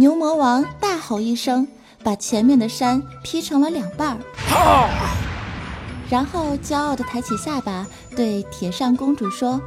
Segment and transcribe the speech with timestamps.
[0.00, 1.68] 牛魔王大吼一声，
[2.02, 4.88] 把前面的山劈成了两半儿，
[6.08, 7.86] 然后骄傲地抬起下巴，
[8.16, 9.60] 对铁扇公主说：“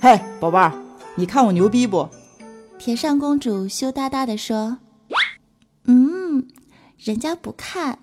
[0.00, 0.72] 嘿，宝贝儿，
[1.16, 2.08] 你看我牛逼不？”
[2.78, 4.78] 铁扇公主羞答答地说
[5.86, 6.46] ：“嗯，
[6.96, 7.98] 人家不看。”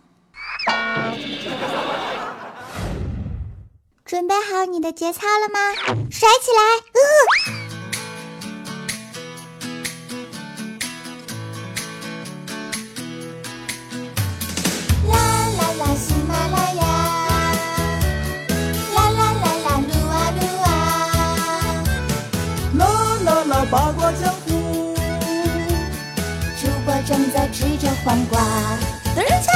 [4.04, 5.74] 准备好你的节操了吗？
[6.12, 6.60] 甩起来！
[7.54, 7.59] 呃。
[28.04, 28.40] 黄瓜。
[29.16, 29.52] 等一下。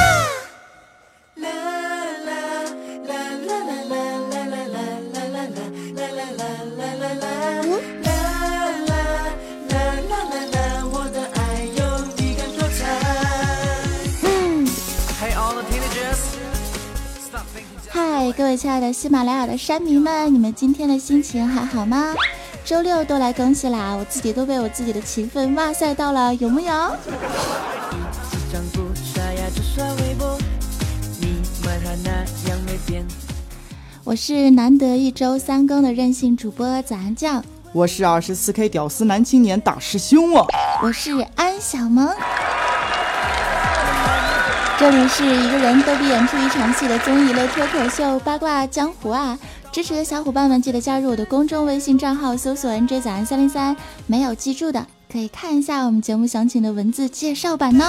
[1.36, 2.32] 啦啦啦
[3.06, 3.12] 啦
[3.46, 4.78] 啦啦啦啦啦啦
[5.24, 5.42] 啦啦
[5.98, 6.42] 啦啦
[6.78, 7.26] 啦啦啦。
[8.02, 8.08] 啦
[8.44, 8.94] 啦啦
[9.70, 9.74] 啦
[10.30, 10.56] 啦啦，
[10.92, 11.38] 我的爱
[11.76, 11.78] 有
[12.16, 12.80] 你敢多彩。
[17.90, 17.98] 嗨，
[18.32, 22.14] 各位亲爱的喜马拉雅的山民们，你们今天的心情还好吗？
[22.64, 26.72] 周六都来更新啦，我自己都被我自己的勤奋哇塞到了，有木有？
[34.04, 40.46] 我是难得一周三更的任性主播早安酱，我是二十四 K 屌丝男青年大师兄啊，
[40.82, 42.08] 我是安小萌，
[44.78, 49.38] 这里是一个人都比演出一场戏的综艺类脱口秀八卦江湖啊。
[49.72, 53.76] 支持的小伙伴们记得加入我的公众微信账号，搜索 “nj 早安三零三”。
[54.06, 57.84] 没有记住的，可以看一下我们节目详情的文字介绍版呢。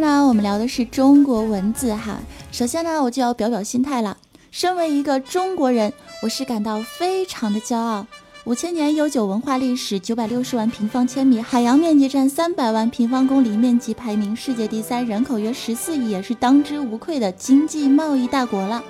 [0.00, 2.18] 儿呢，我们聊的是中国文字哈。
[2.50, 4.16] 首先呢，我就要表表心态了。
[4.50, 5.92] 身为一个中国人，
[6.22, 8.06] 我是感到非常的骄傲。
[8.44, 18.82] 五千年悠久文化历史，九百六十万平方千米，海洋面积占三百万平方公里，面积排名世界第三，人口约十四亿，也是当之无愧的经济贸易大国了。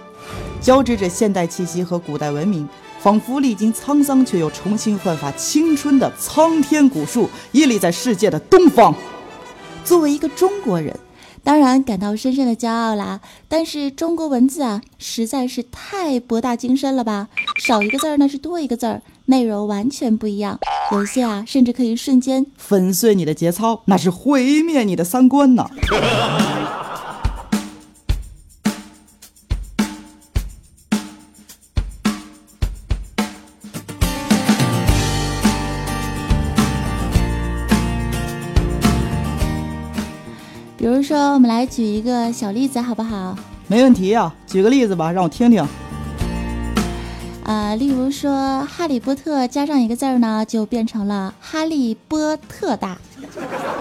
[0.60, 2.68] 交织着现代气息和古代文明，
[3.00, 8.94] 仿佛历经沧桑却又重新焕发青春的苍天古树，屹立在世界的东方。
[9.84, 10.94] 作为一个中国人。
[11.42, 17.28] 当然感到深深的骄傲啦，但是中国文字啊，实在是太博大精深了吧？
[17.58, 20.58] 少一个字儿那是多一个字儿，内容完全不一样，
[20.92, 25.68] 有些啊，甚至可以瞬间粉碎你的节操，那是毁灭你的三观呢。
[41.10, 43.36] 说，我们来举一个小例子，好不好？
[43.66, 45.60] 没问题呀，举个例子吧，让我听听。
[47.42, 52.96] 啊，例如说，哈利波特加上一个字儿呢，就变成了哈利波特大；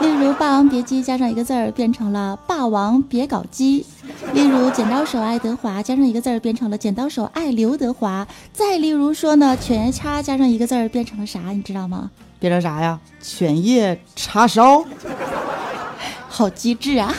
[0.01, 3.85] 例如，霸王别姬加上一个字儿，变成了霸王别搞基；
[4.34, 11.51] 例如，剪刀手爱德华加上一个字儿，变成了剪刀手爱刘德华；再例如说呢，犬夜叉加上一个字儿，变成了啥？
[11.51, 12.09] 你知道吗？
[12.40, 13.00] 变成啥呀？
[13.22, 14.84] 犬夜叉烧。
[16.40, 17.14] 好机智啊！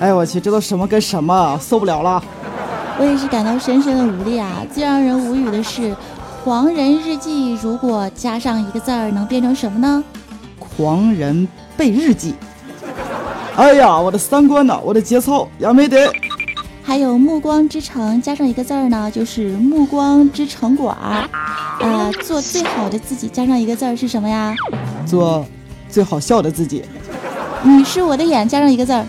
[0.00, 2.22] 哎我去，这都什么跟什么，受不了了！
[2.98, 4.58] 我也是感到深深的无力啊！
[4.70, 5.92] 最让人无语的是，
[6.44, 10.04] 《狂人日记》如果加上一个字儿，能变成什么呢？
[10.58, 12.34] 狂人背日记。
[13.56, 14.78] 哎呀，我的三观呢？
[14.84, 16.12] 我的节操也没得。
[16.86, 20.96] 还有《暮光之城》加上一个字儿呢，就是《暮光之城馆》。
[21.84, 24.54] 呃，做最好的自己加上一个字儿是什么呀？
[25.04, 25.44] 做
[25.88, 26.84] 最好笑的自己。
[27.64, 29.04] 你是我的眼加上一个字儿。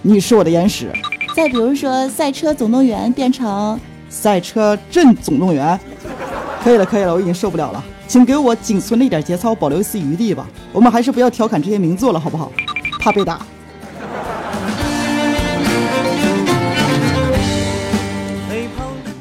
[0.00, 0.90] 你是我的眼屎。
[1.36, 3.76] 再比如说《赛车总动员》变成
[4.08, 5.78] 《赛车镇总动员》。
[6.64, 10.46] 可以了，可以了，我已经受不了了，请给我仅存的一点节操保留一丝余地吧。
[10.72, 12.50] 我们还是不要调侃这些名作了，好不好？
[12.98, 13.46] 怕被打。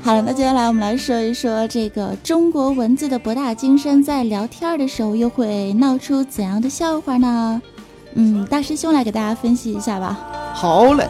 [0.07, 7.61] 好了，那接下来我们来说一说这个中国文字的博大精深，在聊天的时候又会闹出怎样的笑话呢？
[8.13, 10.17] 嗯，大师兄来给大家分析一下吧。
[10.53, 11.05] 好嘞，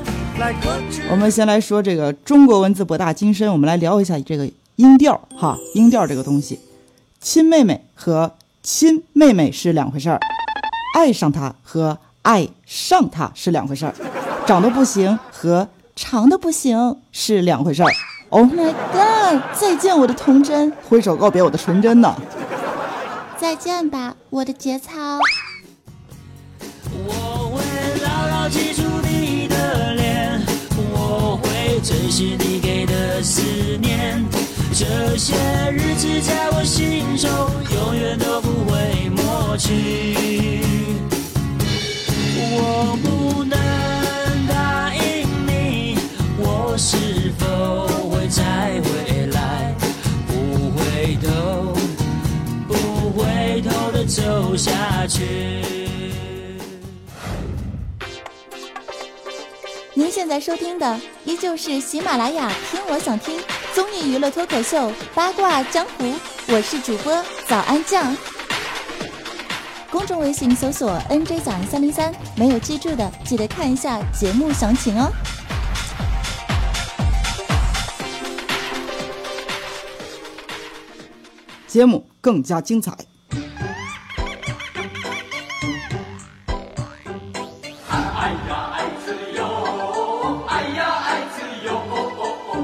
[1.11, 6.59] 我们先来说这个中国文字博大精深，我们来聊一下这个音调哈，音调这个东西，
[7.21, 8.31] 亲妹妹和
[8.63, 10.19] 亲妹妹是两回事儿，
[10.95, 13.93] 爱上他和爱上他是两回事儿，
[14.47, 17.91] 长得不行和长的不行是两回事儿。
[18.29, 20.71] oh my god 再见我的童真。
[20.89, 22.15] 挥手告别我的纯真呢。
[23.37, 24.91] 再见吧我的节操。
[27.05, 30.41] 我会牢牢记住你的脸
[30.93, 33.41] 我会珍惜你给的思
[33.81, 34.25] 念。
[34.73, 35.33] 这些
[35.71, 37.29] 日子在我心中
[37.75, 40.61] 永远都不会抹去。
[42.39, 43.16] 我不
[51.07, 51.73] 回头，
[52.67, 52.73] 不
[53.11, 55.63] 回头的走下去。
[59.93, 63.39] 您现在收听的依旧是喜马拉雅“听我想听”
[63.73, 66.03] 综艺娱乐脱口秀《八卦江湖》，
[66.49, 68.13] 我是主播早安酱。
[69.89, 75.09] 公众微信搜索 “nj 早安三零三”，没有记住的记得看一下节目详情哦。
[81.77, 82.91] 节目更加精彩。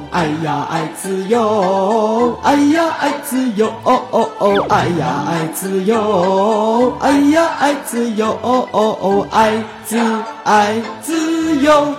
[0.10, 2.40] 哎呀，爱自由！
[2.42, 3.68] 哎呀，爱自由！
[3.84, 4.66] 哦哦哦！
[4.70, 6.98] 哎呀，爱自由！
[7.00, 8.32] 哎呀，爱自由！
[8.42, 9.28] 哦哦哦！
[9.30, 10.00] 爱自
[10.44, 11.94] 爱自由，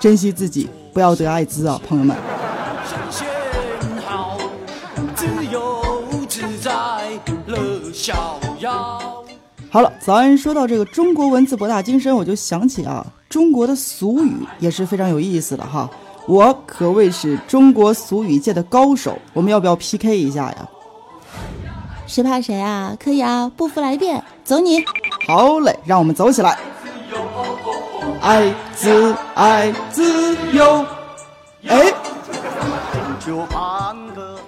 [0.00, 2.16] 珍惜自己，不要得艾滋啊，朋友们。
[7.98, 9.24] 逍遥。
[9.70, 15.90] 好了，早安说到这个中国文字博大精深，我就想起啊，中国的俗语也是非常有意思的哈。
[16.28, 20.68] 我可谓是中国俗语界的高手，我们要不要 PK 一下呀？
[22.06, 22.96] 谁怕谁啊？
[23.02, 24.84] 可以啊，不服来辩，走你！
[25.26, 26.56] 好嘞，让我们走起来。
[28.20, 30.86] 爱自爱自由，
[31.66, 31.92] 哎，
[33.26, 34.38] 就半个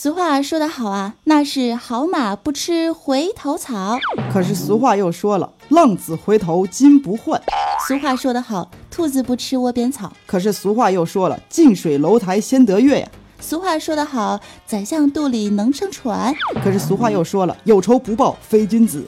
[0.00, 3.98] 俗话说得好啊，那是好马不吃回头草。
[4.32, 7.42] 可是俗话又说了，浪子回头金不换。
[7.88, 10.12] 俗话说得好，兔子不吃窝边草。
[10.24, 13.08] 可是俗话又说了，近水楼台先得月呀。
[13.40, 16.32] 俗话说得好，宰相肚里能撑船。
[16.62, 19.04] 可是俗话又说了，有仇不报非君子。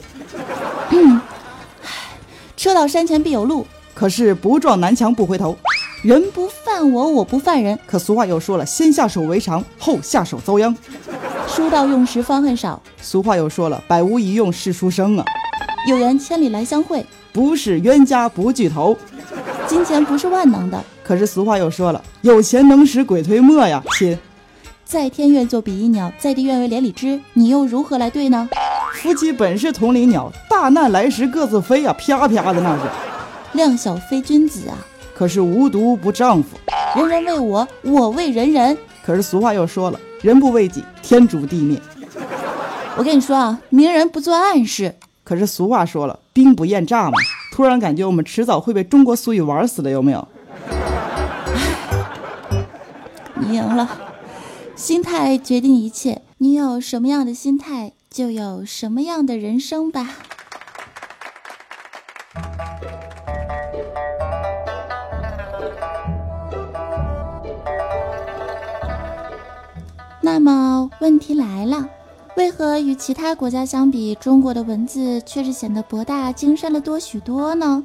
[0.89, 1.21] 嗯
[2.57, 5.55] 车到山前必有路，可是不撞南墙不回头。
[6.01, 7.77] 人不犯我，我不犯人。
[7.85, 10.75] 可俗话又说了，先下手为强，后下手遭殃。
[11.47, 15.25] 书到用时方恨少，俗话又说了，百无一用是书生啊。
[15.87, 17.05] 有缘千里来相会。
[17.31, 18.97] 不是冤家不聚头。
[19.67, 24.17] 金钱不是万能的，可是俗话又说了，有钱能使鬼推磨呀，亲。
[24.83, 28.49] 在天愿作比翼鸟，在地愿为连理枝，你又如何来对呢？
[28.95, 32.81] 夫妻本是同林鸟，大难来时各自飞呀，啪啪的那是。
[33.53, 34.75] 量小非君子啊！
[35.21, 36.57] 可是无毒不丈夫。
[36.95, 38.75] 人人为我，我为人人。
[39.05, 41.79] 可是俗话又说了，人不为己，天诛地灭。
[42.97, 44.95] 我跟你说啊，明人不做暗事。
[45.23, 47.19] 可是俗话说了，兵不厌诈嘛。
[47.53, 50.27] 突然感觉我们迟早会被中国俗语玩死的，有没有？
[53.35, 53.87] 你赢了，
[54.75, 56.23] 心态决定一切。
[56.39, 60.09] 你有什么样的心态，就有什么样的人生吧。
[71.01, 71.89] 问题来了，
[72.37, 77.83] 为何与其他国家相比，中国的文字却是显得博大精深了多许多呢？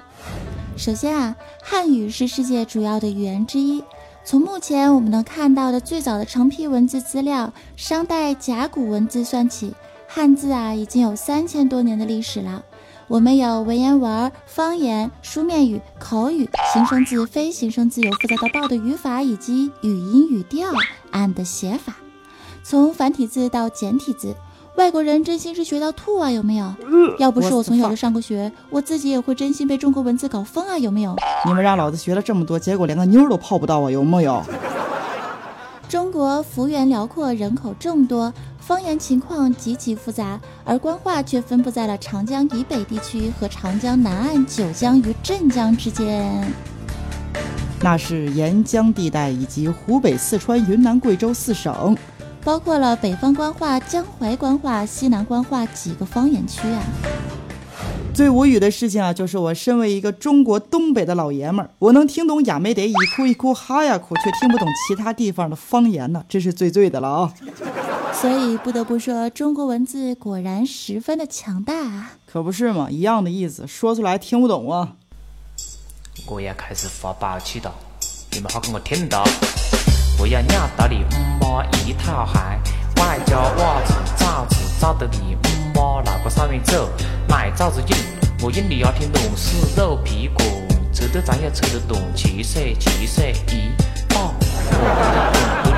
[0.77, 3.83] 首先啊，汉语是世界主要的语言之一。
[4.23, 9.73] 从目前我们能看到的最早的成批文字资料——商代甲骨文字算起，
[10.07, 12.63] 汉字啊已经有三千多年的历史了。
[13.09, 20.69] 我们有文言文、方言、书面语、口语、形声字、非形声字，有复杂到爆的语法以及语音语调
[21.13, 21.97] 按的写法。
[22.69, 24.35] 从繁体字到简体字，
[24.75, 26.75] 外国人真心是学到吐啊，有没有？
[27.17, 31.15] 要不是我从小就上过学，我自己也会真心被中国文字搞疯啊，有没有？
[31.47, 34.43] 你们让老子学了这么多，结果连个妞都泡不到啊，有木有？
[35.89, 46.53] 中国幅员辽阔，人口众多，方言情况极其复杂，而官话却分布在了长江以北地区和长江南岸九江与镇江之间。
[47.81, 51.97] 那是沿江地带以及湖北、四川、云南、贵州四省。
[52.47, 56.81] 包括了北方官话、江淮官话、西南官话几个方言区啊。
[58.15, 67.35] 最无语的事情啊，就是我身为一个中国东北的老爷们儿，我能听懂亚美得一哭一哭哈呀哭，却听不懂其他地方的方言呢，这是最醉的了啊！
[68.15, 72.13] 所以不得不说，中国文字果然十分的强大啊。
[72.27, 74.93] 可不是嘛，一样的意思，说出来听不懂啊。
[76.29, 77.75] 我要开始发宝气了，
[78.31, 79.25] 你们好给我听到。
[80.17, 82.39] 不要尿到你姆妈一套鞋，
[83.01, 86.89] 外加袜子、罩子，罩得你姆妈脑壳上面走。
[87.29, 87.99] 买罩子用，
[88.43, 90.47] 我用你要听懂是肉皮滚，
[90.93, 93.71] 扯得咱要扯得懂七岁七岁一
[94.09, 94.33] 大
[95.63, 95.77] 嘟哩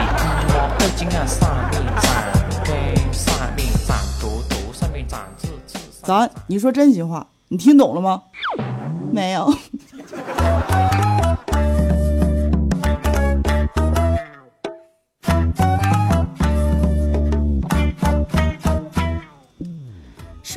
[0.48, 2.32] 妈，北京啊上面站，
[2.64, 5.78] 给上面站嘟嘟，上面站字字。
[6.04, 8.22] 咱，你说真心话，你听懂了吗？
[9.12, 9.52] 没有。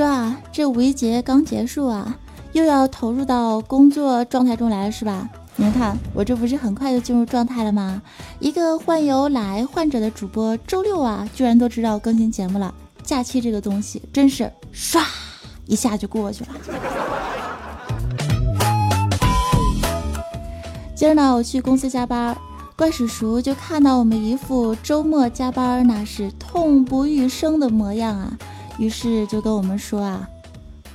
[0.01, 2.17] 说啊，这五一节刚结束啊，
[2.53, 5.29] 又要投入到工作状态中来了，是吧？
[5.57, 8.01] 你们看，我这不是很快就进入状态了吗？
[8.39, 12.73] 一个患有懒癌患者的主播，周六啊，居然都知道更新节目了。
[13.03, 15.03] 假期这个东西，真是唰
[15.67, 16.49] 一下就过去了。
[20.95, 22.35] 今儿呢，我去公司加班，
[22.75, 28.35] 怪叔叔就看到我们一副周末加班那是痛不欲生的模样啊，
[28.81, 30.27] 于是就跟我们说啊，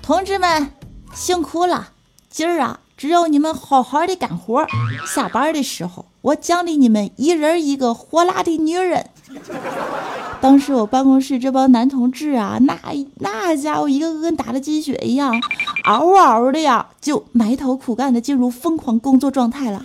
[0.02, 0.72] 同志们
[1.14, 1.90] 辛苦了，
[2.28, 4.66] 今儿啊，只要你们好好的干活，
[5.06, 9.08] 下班的时候我奖励你们一人一个火辣的女人。
[10.42, 12.76] 当时我办公室这帮男同志啊，那
[13.20, 15.32] 那家伙一个个跟打了鸡血一样，
[15.86, 19.80] 嗷嗷的呀，就埋头苦干的进入疯狂工作状态了。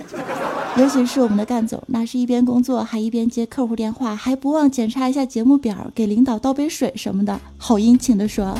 [0.75, 8.57] 尤其是我们的干总，那是一边工作还一边接客户电话，还不忘检查一下节目表，给领导倒杯水什么的，好殷勤的说。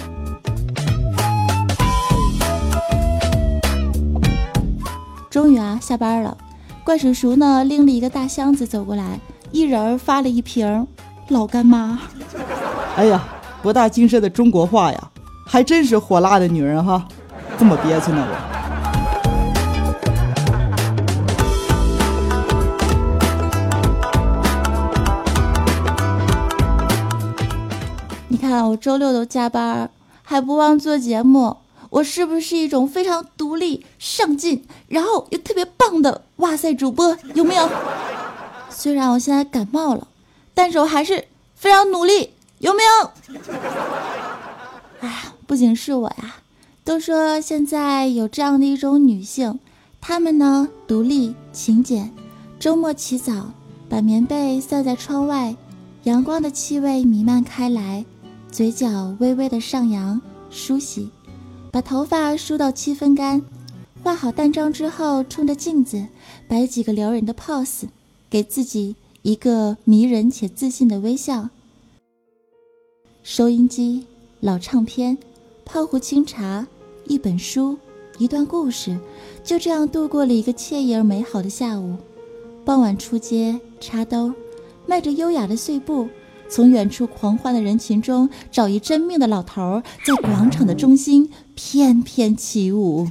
[5.32, 6.38] 终于啊，下班了，
[6.84, 9.20] 怪叔叔呢拎了一个大箱子走过来，
[9.52, 10.86] 一人发了一瓶
[11.30, 11.98] 老干妈。
[12.96, 13.24] 哎呀，
[13.64, 15.12] 博大精深的中国话呀，
[15.48, 17.08] 还真是火辣的女人哈，
[17.62, 18.34] 这么憋屈呢我。
[28.30, 29.92] 你看我周六都加班，
[30.24, 31.58] 还不忘做节目，
[31.92, 37.16] 我是不是一种非常独立、上进，然后又特别棒的哇塞主播？
[37.36, 37.70] 有没有？
[38.72, 40.08] 虽然我现在感冒了，
[40.56, 43.12] 但是我还是非常努力，有没有？
[45.02, 46.38] 哎呀，不仅是我呀，
[46.84, 49.60] 都说现在有这样的一种女性，
[50.00, 52.12] 她们呢独立、勤俭，
[52.60, 53.52] 周末起早，
[53.88, 55.56] 把棉被散在窗外，
[56.04, 58.04] 阳光的气味弥漫开来。
[58.52, 60.20] 嘴角微微的上扬，
[60.50, 61.10] 梳洗，
[61.72, 63.42] 把头发梳到七分干，
[64.04, 66.06] 化好淡妆之后，冲着镜子
[66.50, 67.84] 摆几个撩人的 pose，
[68.30, 71.48] 给自己一个迷人且自信的微笑。
[73.24, 74.06] 收音机、
[74.42, 75.18] 老唱片、
[75.66, 76.68] 泡壶清茶、
[77.06, 77.78] 一本书、
[78.18, 78.98] 一段故事，
[79.44, 81.96] 就这样度过了一个惬意而美好的下午。
[82.66, 84.34] 傍晚出街插兜，
[84.86, 86.10] 迈着优雅的碎步。
[86.50, 93.08] 从远处狂欢的人群中找一真命的老头，在广场的中心翩翩起舞。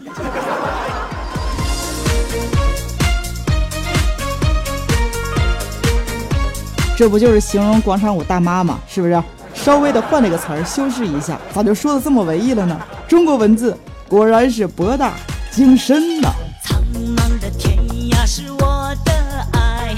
[6.98, 8.78] 这不就是形容广场舞大妈吗？
[8.86, 9.22] 是不是？
[9.62, 12.80] 稍微的换了个词儿，修饰一下，咋就说的这么文艺了呢？
[13.06, 13.76] 中国文字
[14.08, 15.12] 果然是博大
[15.50, 16.30] 精深呐！
[16.64, 17.76] 苍茫的天
[18.10, 19.12] 涯是我的
[19.52, 19.94] 爱，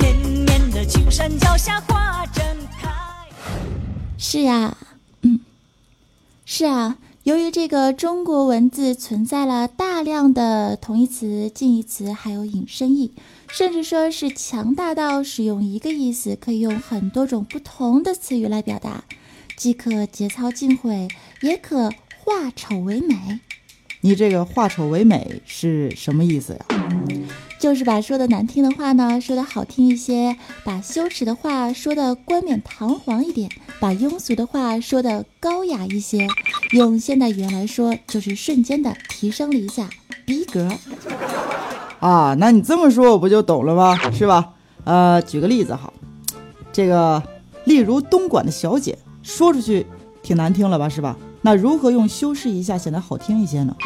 [0.00, 2.42] 绵绵的青山脚下花正
[2.80, 2.88] 开。
[4.16, 4.74] 是啊，
[5.20, 5.38] 嗯，
[6.46, 6.96] 是啊。
[7.24, 13.12] 由于这个中国文字存在了大量的同义词、近义词，还有引申义，
[13.48, 19.04] 甚至说是强大到使用一个意思可以用很多种不同的词语来表达，
[19.56, 21.06] 既可节操尽毁，
[21.42, 23.38] 也可化丑为美。
[24.00, 26.66] 你这个化丑为美是什么意思呀？
[27.62, 36.26] 就是把说的难听的话呢说的好听一些，把羞耻的话说的冠冕堂皇一点，把庸俗的话说的高雅一些。
[36.72, 39.88] 用现代语言来说，就是瞬间的提升了一下
[40.26, 40.68] 逼格。
[42.00, 43.96] 啊，那你这么说，我不就懂了吗？
[44.10, 44.54] 是吧？
[44.82, 45.92] 呃，举个例子哈，
[46.72, 47.22] 这个
[47.64, 49.86] 例如东莞的小姐，说出去
[50.20, 50.88] 挺难听了吧？
[50.88, 51.16] 是吧？
[51.42, 53.76] 那如何用修饰一下显得好听一些呢？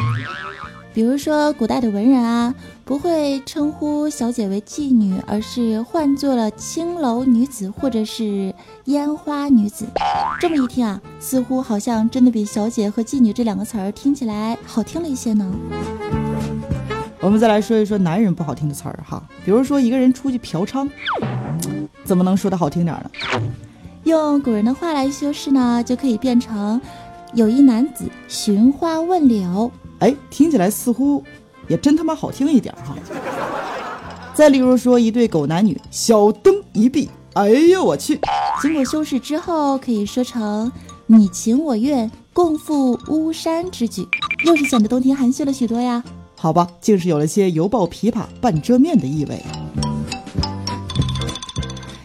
[0.97, 8.51] 比如说，古代的文人啊，不会称呼小姐为妓女，而是唤作了青楼女子或者是
[8.85, 9.85] 烟花女子。
[10.39, 15.47] 这么一听啊，似乎好像真的比小姐和妓女这两个词儿听起来好听了一些呢。
[17.19, 20.89] 我们再来说一说男人不好听的词儿哈，比如说一个人出去嫖娼，
[22.03, 23.11] 怎么能说的好听点呢？
[24.05, 26.81] 用古人的话来修饰呢，就可以变成
[27.35, 29.71] 有一男子寻花问柳。
[29.99, 31.23] 哎，听起来似乎
[31.67, 32.95] 也真他妈好听一点哈。
[34.33, 38.19] 再例如说，一对狗男女，小灯一闭，哎呦我去！
[38.61, 40.71] 经过修饰之后，可以说成
[41.07, 44.07] 你情我愿，共赴巫山之举，
[44.45, 46.03] 又是显得冬天含蓄了许多呀。
[46.35, 49.43] 好吧，竟是有了些犹抱琵琶半遮面的意味。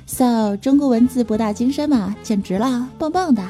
[0.07, 3.43] So，中国文字博大精深嘛，简直了，棒棒的！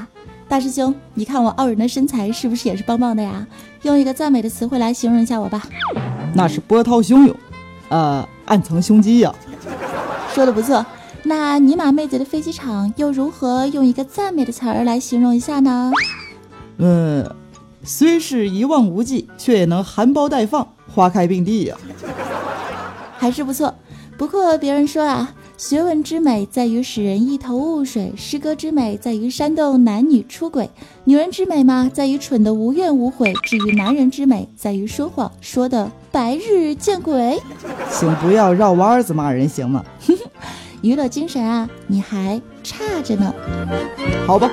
[0.52, 3.46] 大师兄，你看我傲人的身材是不是也是棒棒的呀？
[3.84, 5.62] 用一个赞美的词汇来形容一下我吧。
[6.34, 7.34] 那是波涛汹涌，
[7.88, 9.34] 呃，暗藏胸肌呀。
[10.34, 10.84] 说的不错，
[11.22, 15.90] 那尼玛妹子的飞机场又如何用一个赞美的词儿来形容一下呢？
[16.76, 17.34] 嗯，
[17.82, 21.76] 虽是一望无际，却也能含苞待放，花开并蒂呀。
[23.16, 23.74] 还是不错。
[24.18, 25.32] 不过别人说啊，
[25.62, 30.68] 学问之美在于使人一头雾水，诗歌之美在于煽动男女出轨，
[31.04, 37.40] 女人之美嘛在于蠢得无怨无悔，至于男人之美在于说谎说的白日见鬼。
[37.92, 39.84] 请不要绕弯子骂人行吗？
[40.82, 43.32] 娱乐精神啊，你还差着呢。
[44.26, 44.50] 好吧。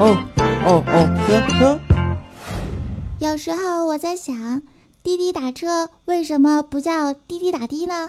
[0.00, 0.18] 哦
[0.66, 1.80] 哦哦，呵呵。
[3.20, 4.62] 有时候我在想，
[5.02, 8.08] 滴滴打车为什么不叫滴滴打的呢？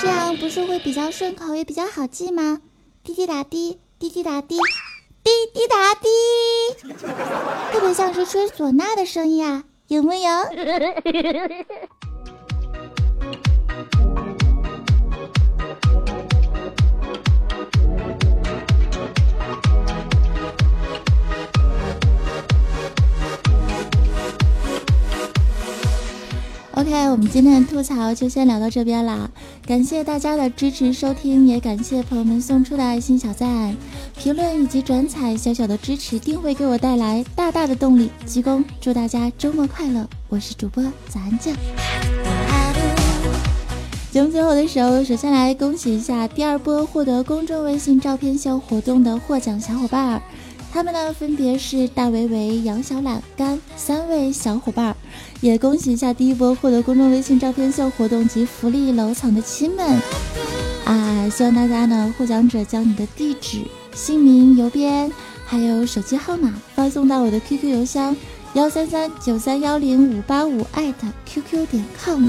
[0.00, 2.60] 这样不是会比较顺口，也比较好记吗？
[3.02, 4.56] 滴滴打的，滴滴打的，
[5.24, 6.08] 滴滴打的，
[7.72, 10.30] 特别像是吹唢呐的声音啊，有没有？
[26.78, 29.28] OK，我们今天的吐槽就先聊到这边啦，
[29.66, 33.76] 感谢大家的支持收听，也感谢朋友们送出的爱心小赞、
[34.16, 38.08] 评论以及转采，小小的支持定会给我带来大大的动力。
[38.24, 40.08] 鞠躬，祝大家周末快乐！
[40.28, 41.52] 我是主播早安酱。
[44.12, 50.22] 节目最后的时候，首先来恭喜一下第二波获得公众微信照片秀活动的获奖小伙伴儿，
[50.72, 54.96] 他们呢分别是大维维、杨小懒干三位小伙伴儿，
[55.40, 60.00] 也恭喜一下第一波获得公众微信照片秀活动及福利楼层的亲们
[60.84, 61.28] 啊！
[61.30, 63.62] 希望大家呢获奖者将你的地址、
[63.94, 65.10] 姓名、邮编
[65.44, 68.14] 还有手机号码发送到我的 QQ 邮箱
[68.54, 72.28] 幺三三九三幺零五八五艾特 QQ 点 com。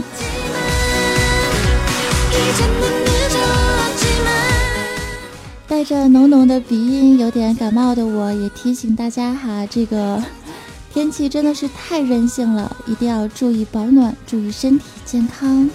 [5.69, 10.21] 带着浓浓的鼻音，有点感冒的我，也提醒大家哈，这个
[10.91, 15.69] 天气真的是太任性了，一定要注意保暖，注意身体健康。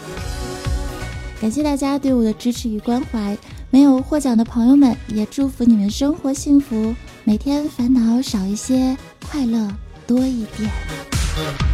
[1.40, 3.38] 感谢大家对我的支持与关怀，
[3.70, 8.96] 没有获奖的朋友们，也祝福你们生活幸福，每天烦恼少一些，
[9.30, 9.70] 快乐
[10.08, 11.73] 多一点。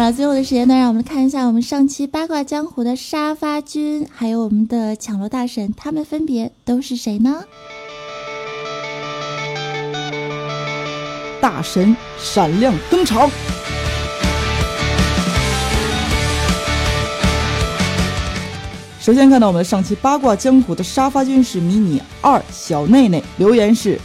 [0.00, 7.44] 好了，最后的时间呢，让我们看一下我们上期八卦江湖的沙发君，还有我们的抢楼大神，他们分别都是谁呢？
[11.38, 13.30] 大神闪亮登场。
[19.02, 24.00] 首先看到我们上期八卦江湖的沙发君是迷你二小内内，留言是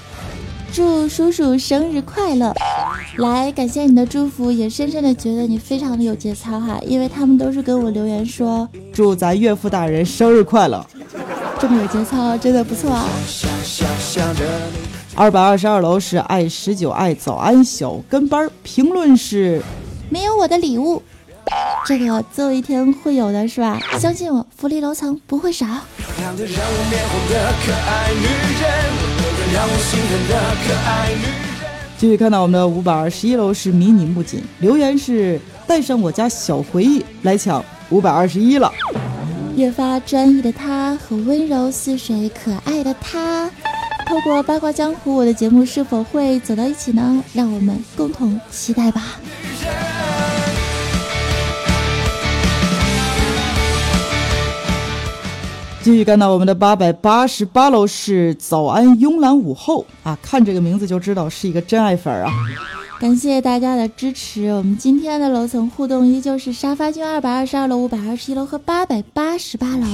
[0.74, 2.54] 祝叔叔生日快乐！
[3.18, 10.86] 来，感谢你的祝福，也深深的觉得你非常的有节操哈，因为他们都是跟我留言说祝咱岳父大人生日快乐。
[11.58, 13.08] 这么有节操，真的不错啊。
[15.16, 19.62] 二百二十二楼是爱十九爱早安小跟班儿，评论是
[20.10, 21.02] 没有我的礼物，
[21.86, 23.80] 这个总有一天会有的，是吧？
[23.98, 25.66] 相信我，福利楼层不会少。
[32.06, 38.72] 继续看到我们的五百二十一楼是迷你木槿，留言是带上我家小回忆来抢五百二十一了。
[39.56, 43.50] 越发专一的他和温柔似水可爱的他，
[44.08, 47.24] 透过八卦江湖，我的节目是否会走到一起呢？
[47.34, 49.02] 让我们共同期待吧。
[55.86, 62.32] 继续看到我们的八百八十八楼是早安慵懒午后啊，看这个名字就知道是一个真爱粉啊。
[63.00, 69.86] 感谢大家的支持，我们今天的楼层互动依旧是沙发君二百二十二楼、五百二十一楼和八百八十八楼。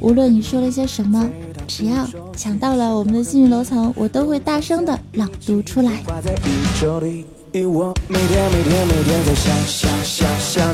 [0.00, 1.28] 无论你说了些什么，
[1.68, 5.92] 只要抢到了我们的幸运楼层，我都会大声的朗读出来。
[6.06, 7.26] 挂在宇宙里，
[7.66, 10.65] 我每天每天每天在想想想想。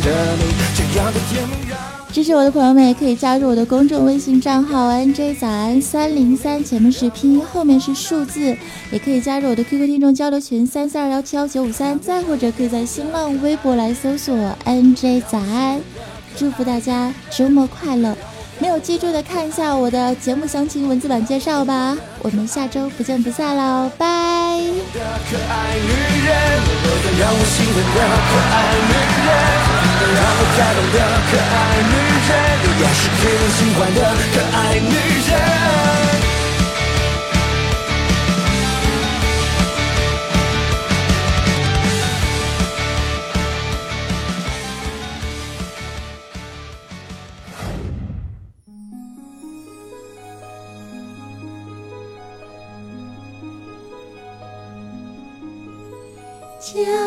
[2.12, 8.54] 支持我的朋友们也可以加入我的公众微信账号 NJ 早安三零三，前面是拼音，后面是数字，
[8.90, 15.80] 也可以加入我的 QQ 听众交流群三四二幺七幺九五三，再或者可以在新浪微博来搜索 NJ 早安。
[16.36, 18.14] 祝福大家周末快乐！
[18.58, 21.96] 没有记住的看一下我的节目详情文字版介绍吧。
[22.20, 24.06] 我们下周不见不散喽，拜。
[33.84, 34.88] 用的可爱女
[35.28, 36.01] 人，
[56.74, 57.01] 能